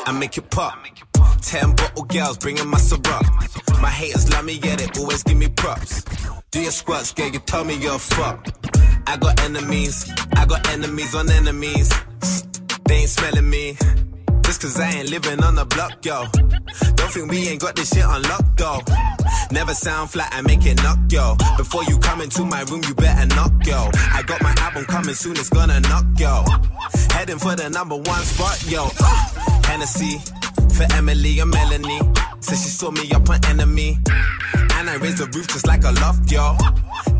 [0.05, 0.77] I make it pop.
[1.41, 3.25] Ten bottle girls bringing my syrup.
[3.81, 6.03] My haters love me, yeah, they always give me props.
[6.51, 8.47] Do your squats, girl, you tell me you're a fuck.
[9.07, 11.89] I got enemies, I got enemies on enemies.
[12.85, 13.77] They ain't smelling me.
[14.43, 16.25] Just cause I ain't living on the block, yo.
[16.95, 18.81] Don't think we ain't got this shit on lock, though.
[19.51, 21.35] Never sound flat, I make it knock, yo.
[21.57, 23.89] Before you come into my room, you better knock, yo.
[24.13, 26.43] I got my album coming soon, it's gonna knock, yo.
[27.11, 28.89] Heading for the number one spot, yo.
[28.99, 29.30] Ah!
[29.71, 30.19] Hennessy
[30.75, 32.01] for Emily and Melanie.
[32.41, 33.97] Said she saw me up on enemy.
[34.75, 36.57] And I raised the roof just like a loft, yo.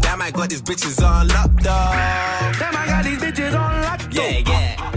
[0.02, 1.92] Damn, I got these bitches on lock, though.
[2.60, 4.02] Damn, I got these bitches on lock.
[4.12, 4.91] Yeah, yeah.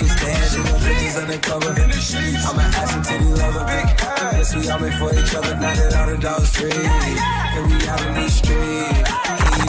[0.00, 0.80] A you can stand it.
[0.80, 1.70] Bitches undercover.
[1.70, 3.64] I'm an ass and titty lover.
[4.36, 5.54] Yes, we all made for each other.
[5.56, 6.72] Now that all the dogs free.
[6.72, 9.10] And we out in these streets.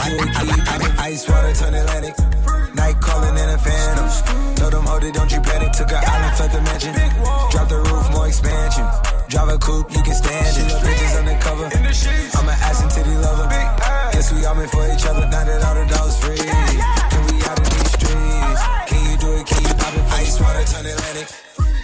[0.02, 2.14] Do it, keep Ice water turn Atlantic.
[2.74, 4.08] Night calling in a phantom.
[4.56, 5.72] Told them, hold it, don't you panic.
[5.72, 6.94] Took an island, fled the mansion.
[7.50, 8.86] Drop the roof, more expansion.
[9.28, 10.72] Drive a coupe, you can stand it.
[10.80, 11.66] Bitches undercover.
[11.66, 13.48] I'm an ass and titty lover.
[14.12, 15.26] Guess we all made for each other.
[15.28, 17.01] Now that all the dogs free.
[20.42, 21.28] Water turn Atlantic.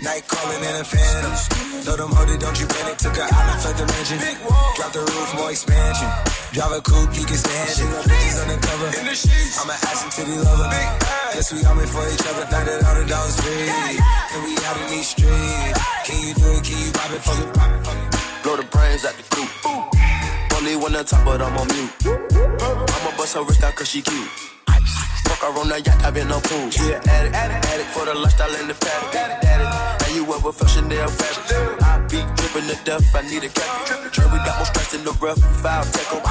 [0.03, 1.35] Night calling in a phantom.
[1.83, 2.99] Told them, hold it, don't you panic.
[2.99, 4.19] Took an island, fled the mansion.
[4.77, 6.11] Drop the roof, more expansion.
[6.53, 7.79] Drive a coupe, you can stand it.
[8.07, 8.89] Bitches undercover.
[8.95, 10.71] I'm an ass and titty lover.
[11.35, 12.47] Guess we all made for each other.
[12.51, 13.71] Now that all the dogs free.
[14.35, 15.79] And we out in these streets.
[16.07, 16.63] Can you do it?
[16.63, 17.23] Can you pop it?
[17.23, 18.43] Fuck it, pop it, fuck it.
[18.43, 19.51] Blow the brains out the coop.
[20.57, 21.91] Only one on top, but I'm on mute.
[22.07, 24.58] I'ma bust her wrist out cause she cute.
[25.29, 26.69] Fuck her on the yacht, I've been no pool.
[26.73, 29.15] An addict, addict for the lifestyle in the paddock.
[29.15, 30.09] Addict, addict.
[30.09, 31.83] and you ever felt Chanel fabric?
[31.85, 33.69] I be dripping to death, I need a cap.
[34.13, 36.25] Sure, we got more stress in the rough, foul tackle.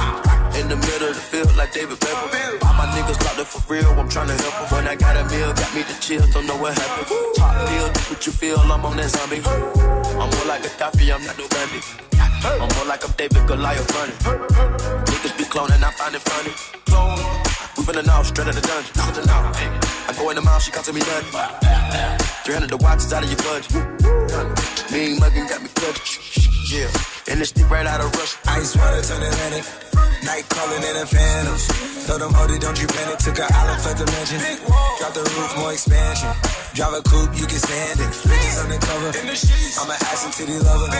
[0.58, 2.66] In the middle of the field, like David Beckham.
[2.66, 4.66] All my niggas locked up for real, I'm tryna help 'em.
[4.74, 7.06] When I got a meal, got me the chills, don't know what happened.
[7.36, 9.42] Top do what you feel, I'm on that zombie.
[10.20, 11.80] I'm more like a Gaddafi, I'm not no Gandhi.
[12.42, 14.18] I'm more like I'm David Goliath running.
[15.06, 16.52] Niggas be cloning, I find it funny.
[16.86, 17.47] Clone.
[17.78, 18.92] We finna know, straight out the dungeon.
[18.92, 19.22] The.
[20.08, 21.30] I go in the mouth, she costing me nothing.
[22.44, 23.72] 300 the watch is out of your budget.
[24.90, 26.22] Mean muggin' got me clutching.
[26.74, 26.90] Yeah.
[27.30, 28.36] And this stick right out of rush.
[28.48, 29.87] Ice water turn Atlantic.
[30.28, 31.56] Night calling in a phantom.
[32.04, 33.16] Told them, hold it, don't you panic.
[33.16, 34.36] Took an island, fled the mansion.
[35.00, 36.28] Drop the roof, more expansion.
[36.76, 38.12] Drive a coupe, you can stand it.
[38.28, 39.08] Bitches undercover.
[39.16, 40.92] I'm an ass and titty lover.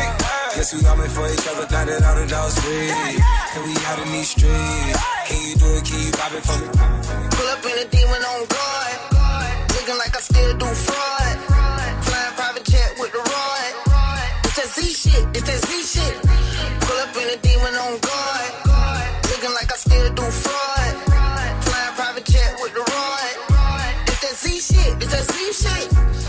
[0.56, 1.68] Guess we all made for each other.
[1.68, 2.88] Now that all the dogs free.
[2.88, 4.96] And we out in these streets.
[5.28, 5.84] Can you do it?
[5.84, 6.72] Can you pop it for me?
[7.28, 8.96] Pull up in a demon on guard.
[9.76, 11.17] Looking like I still do fraud.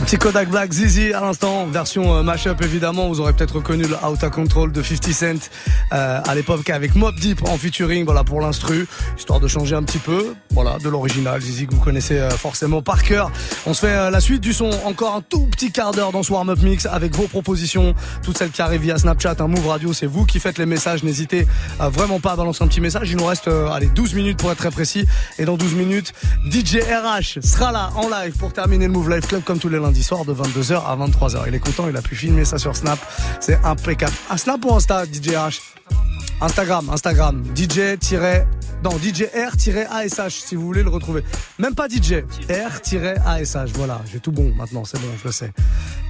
[0.10, 3.10] Petit Kodak Black Zizi à l'instant, version euh, mashup évidemment.
[3.10, 5.52] Vous aurez peut-être reconnu le Out Control de 50 Cent
[5.94, 8.06] euh, à l'époque avec Mob Deep en featuring.
[8.06, 10.34] Voilà pour l'instru, histoire de changer un petit peu.
[10.50, 13.32] Voilà de l'original Zizi que vous connaissez euh, forcément par cœur.
[13.68, 14.72] On se fait euh, la suite du son.
[14.84, 17.94] Encore un tout petit quart d'heure dans ce warm up mix avec vos propositions,
[18.24, 19.94] toutes celles qui arrivent via Snapchat, un Move Radio.
[19.94, 21.04] C'est vous qui faites les messages.
[21.04, 21.46] N'hésitez
[21.82, 23.12] euh, vraiment pas à balancer un petit message.
[23.12, 25.06] Il nous reste euh, allez 12 minutes pour être très précis.
[25.38, 26.14] Et dans 12 minutes,
[26.50, 29.80] DJ RH sera là en live pour terminer le Move Live Club comme tous les
[29.80, 31.44] lundis soirs de 22h à 23h.
[31.48, 33.00] Il est content, il a pu filmer ça sur Snap.
[33.40, 34.14] C'est impeccable.
[34.30, 35.60] Un Snap ou Insta, DJ RH
[36.42, 37.98] Instagram, Instagram, DJ-
[38.82, 41.22] non, DJ-R-ASH si vous voulez le retrouver.
[41.58, 45.52] Même pas DJ, R-ASH, voilà, j'ai tout bon maintenant, c'est bon, je le sais.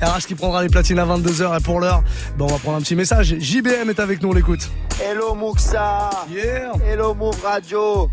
[0.04, 2.04] RH qui prendra les platines à 22h et pour l'heure,
[2.38, 3.36] ben on va prendre un petit message.
[3.40, 4.70] JBM est avec nous, on l'écoute.
[5.02, 8.08] Hello Muxa Yeah Hello Move Radio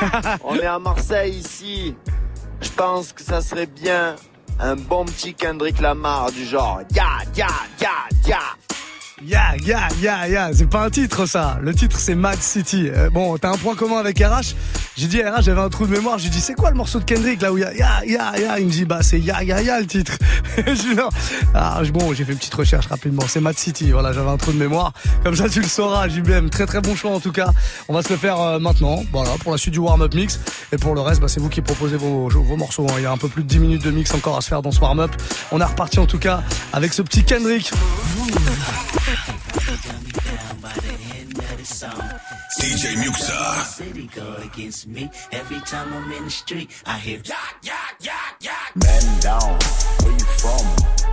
[0.44, 1.96] On est à Marseille ici.
[2.60, 4.16] Je pense que ça serait bien
[4.60, 7.48] un bon petit Kendrick Lamar du genre Ya ya
[7.80, 7.90] ya
[8.26, 8.38] ya
[9.20, 11.58] Ya, ya, ya, ya, c'est pas un titre ça.
[11.60, 12.88] Le titre c'est Mad City.
[12.88, 14.54] Euh, bon, t'as un point commun avec RH.
[14.98, 16.18] J'ai dit à RH, j'avais un trou de mémoire.
[16.18, 18.36] J'ai dit, c'est quoi le morceau de Kendrick là où il y a ya, ya,
[18.36, 18.58] ya?
[18.58, 20.18] Il me dit, bah c'est ya, ya, ya le titre.
[20.56, 21.00] je dis.
[21.54, 23.22] Ah, bon, j'ai fait une petite recherche rapidement.
[23.28, 23.92] C'est Mad City.
[23.92, 24.92] Voilà, j'avais un trou de mémoire.
[25.22, 26.48] Comme ça, tu le sauras, JBM.
[26.50, 27.50] Très très bon choix en tout cas.
[27.88, 29.04] On va se le faire euh, maintenant.
[29.12, 30.40] Voilà, pour la suite du warm-up mix.
[30.72, 32.84] Et pour le reste, bah, c'est vous qui proposez vos, vos morceaux.
[32.90, 32.94] hein.
[32.96, 34.62] Il y a un peu plus de 10 minutes de mix encore à se faire
[34.62, 35.12] dans ce warm-up.
[35.52, 36.42] On est reparti en tout cas
[36.72, 37.70] avec ce petit Kendrick.
[41.68, 43.64] DJ Muxxa.
[43.64, 45.10] City go against me.
[45.32, 47.20] Every time I'm in the street, I hear
[48.74, 49.58] Man down,
[50.00, 50.64] where you from,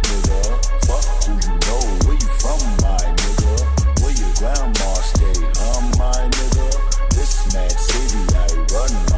[0.07, 0.41] nigga?
[0.87, 3.53] Fuck who you know, where you from, my nigga?
[4.01, 6.67] Where your grandma stay, huh, my nigga?
[7.09, 9.14] This mad city I run, my nigga.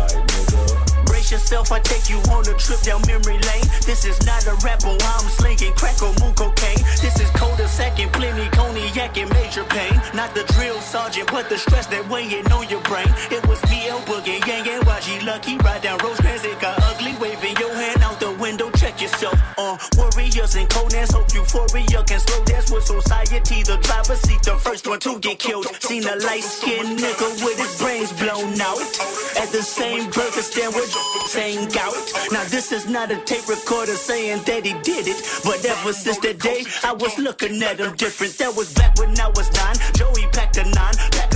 [1.32, 3.68] Yourself, I take you on a trip down memory lane.
[3.86, 6.80] This is not a rapper, I'm slinging crack or moon cocaine.
[7.02, 10.02] This is coda second, plenty cognac and major pain.
[10.14, 13.08] Not the drill sergeant, but the stress that weighing on your brain.
[13.30, 15.58] It was me, El Boogie, Yang and YG Lucky.
[15.58, 17.14] Ride down Rosecrans, it got ugly.
[17.20, 17.76] Waving your
[19.58, 23.64] Uh, warriors and Conan's hope euphoria can slow dance with society.
[23.64, 25.66] The driver seat, the first one to get killed.
[25.82, 28.78] Seen a light skinned nigga with his brains blown out.
[29.42, 30.92] At the same burger stand with
[31.26, 31.98] saying gout.
[32.32, 35.18] Now this is not a tape recorder saying that he did it.
[35.44, 38.38] But ever since that day, I was looking at him different.
[38.38, 39.76] That was back when I was nine.
[39.96, 40.94] Joey packed a nine.
[41.18, 41.34] Pack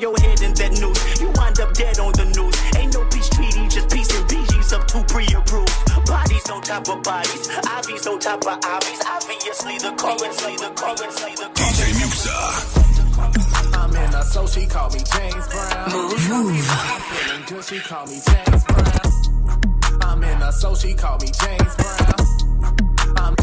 [0.00, 1.20] your head in that noose.
[1.20, 2.56] You wind up dead on the news.
[2.76, 6.06] Ain't no peace treaty, just peace and BG's up to pre-approved.
[6.06, 7.48] Bodies on top of bodies.
[7.48, 9.00] Ivies on top of ivies.
[9.06, 12.96] Obviously the currency, the currency, the DJ Muxxa.
[13.74, 15.92] I'm in a so she call me James Brown.
[15.92, 16.12] Move.
[16.70, 20.02] I'm feeling good, she call me James Brown.
[20.02, 21.96] I'm in a so she call me James Brown.
[23.16, 23.34] I'm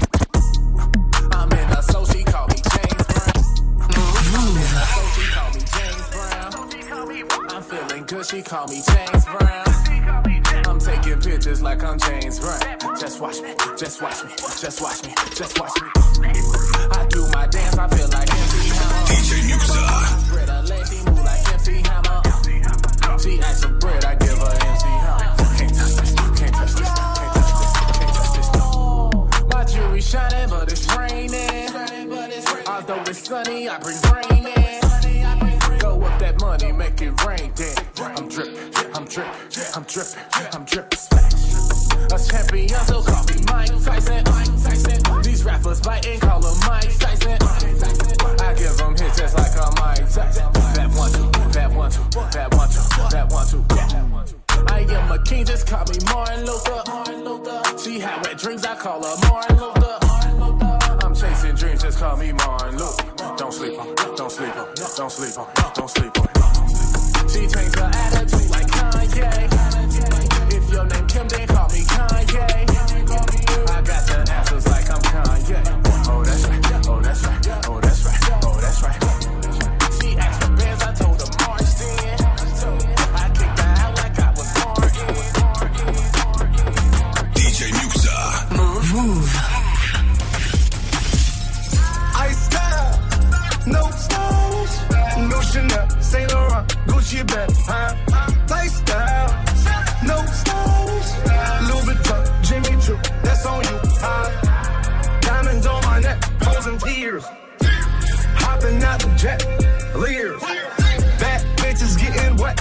[8.23, 9.65] feeling she call me James Brown.
[10.65, 12.97] I'm taking pictures like I'm James Brown.
[12.99, 15.89] Just watch me, just watch me, just watch me, just watch me.
[16.91, 19.05] I do my dance, I feel like MC Hammer.
[19.07, 20.27] DJ.
[20.27, 23.19] Spread her legs, she move like MC Hammer.
[23.19, 25.35] She asks for bread, I give her MC Hammer.
[25.57, 29.53] Can't touch this, can't touch this, can't touch this, can't touch this.
[29.53, 31.69] My jewelry shining, but it's raining.
[32.67, 34.62] Although it's sunny, I bring rain in.
[36.53, 37.75] That money, make it rain, then.
[37.97, 39.33] I'm dripping, I'm dripping,
[39.73, 40.23] I'm dripping,
[40.53, 40.99] I'm dripping.
[42.13, 44.23] A champion, so call me Mike Tyson.
[45.23, 47.37] These rappers biting, call him Mike Tyson.
[48.39, 50.53] I give them hits just like I'm Mike Tyson.
[50.53, 53.65] That one, two, that one, two, that one, two, that one, two.
[53.75, 54.65] Yeah.
[54.67, 57.79] I am a king, just call me Martin Luther.
[57.79, 60.12] She had wet dreams, I call her Martin Luther.
[61.33, 62.95] Chasing dreams, just call me Martin Look,
[63.37, 66.27] Don't sleep on, don't sleep on, don't sleep on, don't sleep on.
[67.27, 70.53] She changed her attitude like Kanye.
[70.53, 71.47] If your name Kim, then
[97.25, 97.49] get back.
[97.65, 97.95] Huh?
[98.49, 99.29] Lifestyle,
[100.05, 101.09] no stylish.
[101.67, 103.79] Louis Vuitton, Jimmy Choo, that's on you.
[103.99, 105.19] Huh?
[105.21, 107.25] Diamonds on my neck, posing tears.
[108.35, 109.45] Hopping out the jet,
[109.95, 110.41] leers.
[111.19, 112.59] Bad bitches getting wet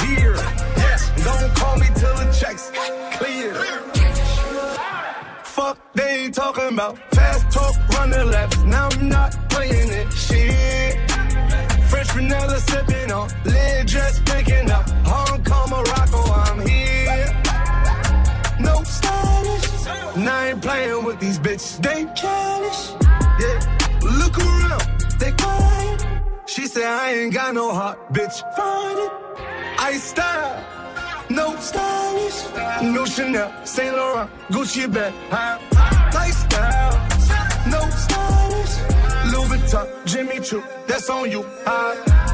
[0.00, 0.34] here.
[0.76, 2.70] Yes, don't call me till the checks
[3.18, 3.54] clear.
[5.44, 7.13] Fuck they ain't talking about.
[13.94, 14.86] Just picking up.
[15.10, 17.28] Hong Kong, Morocco, I'm here.
[18.58, 19.66] No stylish.
[20.16, 21.80] Now I ain't playing with these bitches.
[21.86, 22.82] They childish.
[23.42, 23.58] Yeah.
[24.20, 24.84] Look around,
[25.20, 26.00] they quiet.
[26.46, 28.36] She said I ain't got no heart, bitch.
[28.56, 29.12] Find it.
[29.78, 30.64] I style.
[31.30, 32.38] No stylish,
[32.94, 35.58] no Chanel, Saint Laurent, Gucci bag, high
[36.12, 36.94] lifestyle.
[37.74, 38.74] No stylish,
[39.32, 41.42] Louis Vuitton, Jimmy Choo, that's on you.
[41.64, 42.33] High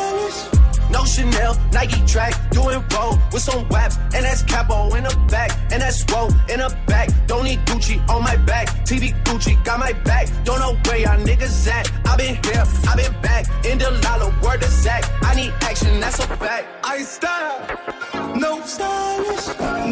[0.91, 5.51] No Chanel, Nike track, doing roll with some WAP, and that's capo in the back,
[5.71, 7.09] and that's roll in the back.
[7.27, 10.27] Don't need Gucci on my back, TV Gucci got my back.
[10.43, 11.89] Don't know where y'all niggas at.
[12.05, 15.03] I been here, I been back, in the lala, word to Zach.
[15.23, 16.67] I need action, that's a fact.
[16.83, 19.47] I style, no stylish.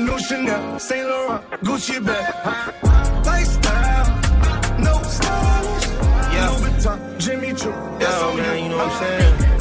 [0.05, 4.07] No Chanel, Saint Laurent, Gucci bag, lifestyle.
[4.79, 5.87] No stylish.
[6.33, 6.49] Yeah.
[6.49, 8.63] Louis Vuitton, Jimmy Choo, that's Yo, on man, you.
[8.63, 9.47] you know what I'm uh-huh.
[9.47, 9.58] saying?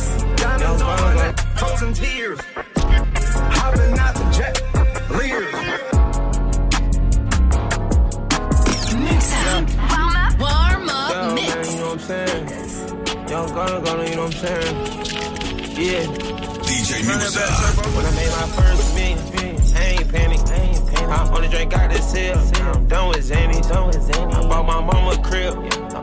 [0.89, 2.41] Diamonds Yo, on bro, my neck, frozen tears.
[3.57, 4.55] Hopping out the jet,
[5.11, 5.55] leers.
[9.91, 11.55] Warm up, warm up Yo, mix.
[11.55, 12.45] man, you know what I'm saying?
[13.29, 14.77] Young Gunna, Gunna, you know what I'm saying?
[15.77, 16.05] Yeah.
[16.65, 17.45] DJ Muxxa.
[17.95, 19.58] When I made my first million, I ain't panic.
[21.09, 21.33] I ain't panic.
[21.33, 22.39] I only drink out this hill.
[22.75, 23.69] I'm done with Zanny.
[23.69, 24.35] Done with Zanny.
[24.35, 25.55] I bought my mama a crib.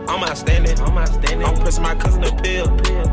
[0.09, 0.79] I'm outstanding.
[0.81, 1.43] I'm outstanding.
[1.43, 2.65] I'm pressing my cousin a pill.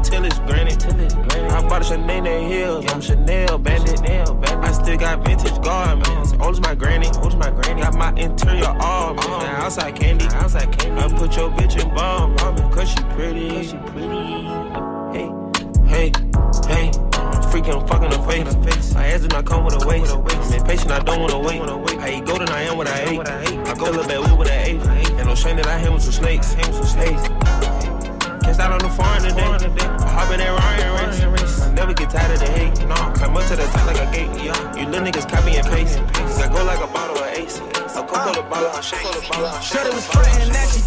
[0.02, 0.80] Till it's granted.
[0.80, 1.52] Till it's granted.
[1.52, 2.84] I bought a Chanel heels.
[2.88, 3.98] I'm Chanel bandit.
[3.98, 4.68] Chanel bandit.
[4.68, 6.32] I still got vintage garments.
[6.40, 7.08] Old as my granny.
[7.16, 7.82] Old as my granny.
[7.82, 9.14] Got my interior all.
[9.14, 10.26] Man, outside candy.
[10.26, 11.02] Outside candy.
[11.02, 12.36] I put your bitch in bomb.
[12.72, 13.48] Cause she pretty.
[13.48, 14.42] Cause she pretty.
[15.12, 15.30] Hey,
[15.86, 16.12] hey,
[16.68, 17.01] hey.
[17.62, 18.94] Freaking, I'm fucking her face.
[18.94, 20.12] My ass do not come with a waist.
[20.12, 21.60] I'm impatient, I don't wanna wait.
[22.00, 23.20] I eat golden, I am what I ate.
[23.20, 24.80] I go a little bit with I ate.
[24.82, 26.54] And no shame that I handle some snakes.
[28.42, 29.46] Catch out on the farm today.
[29.46, 31.60] I hop in that Ryan race.
[31.60, 32.80] I never get tired of the hate.
[32.88, 34.34] No, come up to the top like a gate.
[34.42, 35.98] You little niggas copy and paste.
[36.42, 37.60] I go like a bottle of ace.
[37.60, 38.32] I come for uh.
[38.32, 39.60] the bottle, I shake bottle.
[39.60, 40.80] Shorty was frontin' that she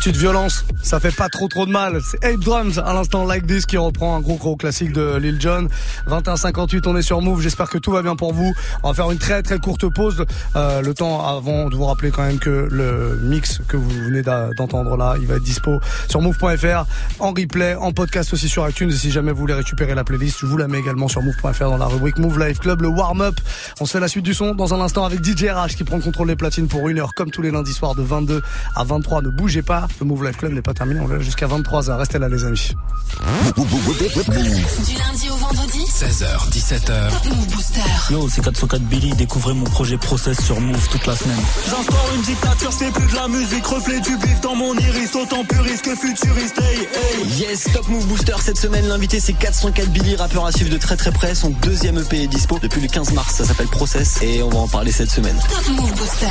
[0.00, 2.00] Petite violence, ça fait pas trop trop de mal.
[2.02, 5.38] C'est Ape Drums à l'instant Like This qui reprend un gros gros classique de Lil
[5.38, 5.68] Jon.
[6.08, 7.42] 21-58, on est sur Move.
[7.42, 8.54] J'espère que tout va bien pour vous.
[8.82, 10.24] On va faire une très très courte pause.
[10.56, 14.22] Euh, le temps avant de vous rappeler quand même que le mix que vous venez
[14.22, 16.86] d'entendre là, il va être dispo sur move.fr
[17.18, 18.88] en replay, en podcast aussi sur iTunes.
[18.88, 21.68] Et si jamais vous voulez récupérer la playlist, je vous la mets également sur move.fr
[21.68, 23.38] dans la rubrique Move Live Club, le warm-up.
[23.82, 25.96] On se fait la suite du son dans un instant avec DJ RH qui prend
[25.96, 28.40] le contrôle des platines pour une heure comme tous les lundis soirs de 22
[28.74, 29.20] à 23.
[29.20, 29.88] Ne bougez pas.
[29.98, 31.00] Le Move Live Club n'est pas terminé.
[31.00, 31.96] On est là jusqu'à 23h.
[31.96, 32.74] Restez là les amis.
[33.16, 37.10] Du lundi au vendredi 16h, 17h.
[37.10, 37.80] Top Move Booster.
[38.10, 41.36] Yo, c'est 404 Billy, découvrez mon projet Process sur Move toute la semaine.
[41.68, 45.44] J'instaure une dictature, c'est plus de la musique, reflet du bif dans mon iris, autant
[45.44, 47.28] puriste que futuriste, hey, hey.
[47.40, 50.96] Yes, Top Move Booster cette semaine, l'invité c'est 404 Billy, rappeur à suivre de très
[50.96, 51.34] très près.
[51.34, 54.58] Son deuxième EP est dispo depuis le 15 mars, ça s'appelle Process et on va
[54.60, 55.36] en parler cette semaine.
[55.50, 56.26] Top Move Booster.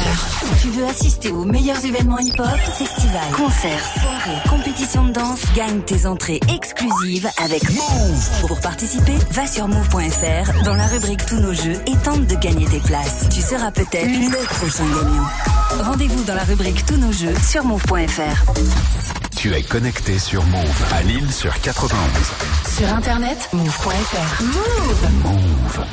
[0.61, 2.47] Tu veux assister aux meilleurs événements hip-hop,
[2.77, 8.47] festivals, concerts, soirées, compétitions de danse Gagne tes entrées exclusives avec Move.
[8.47, 12.67] Pour participer, va sur move.fr dans la rubrique Tous nos jeux et tente de gagner
[12.67, 13.27] tes places.
[13.31, 15.83] Tu seras peut-être le prochain gagnant.
[15.83, 18.51] Rendez-vous dans la rubrique Tous nos jeux sur move.fr.
[19.35, 21.99] Tu es connecté sur Move à Lille sur 91.
[22.77, 24.43] Sur internet, move.fr.
[24.43, 25.09] Move.
[25.23, 25.85] Move.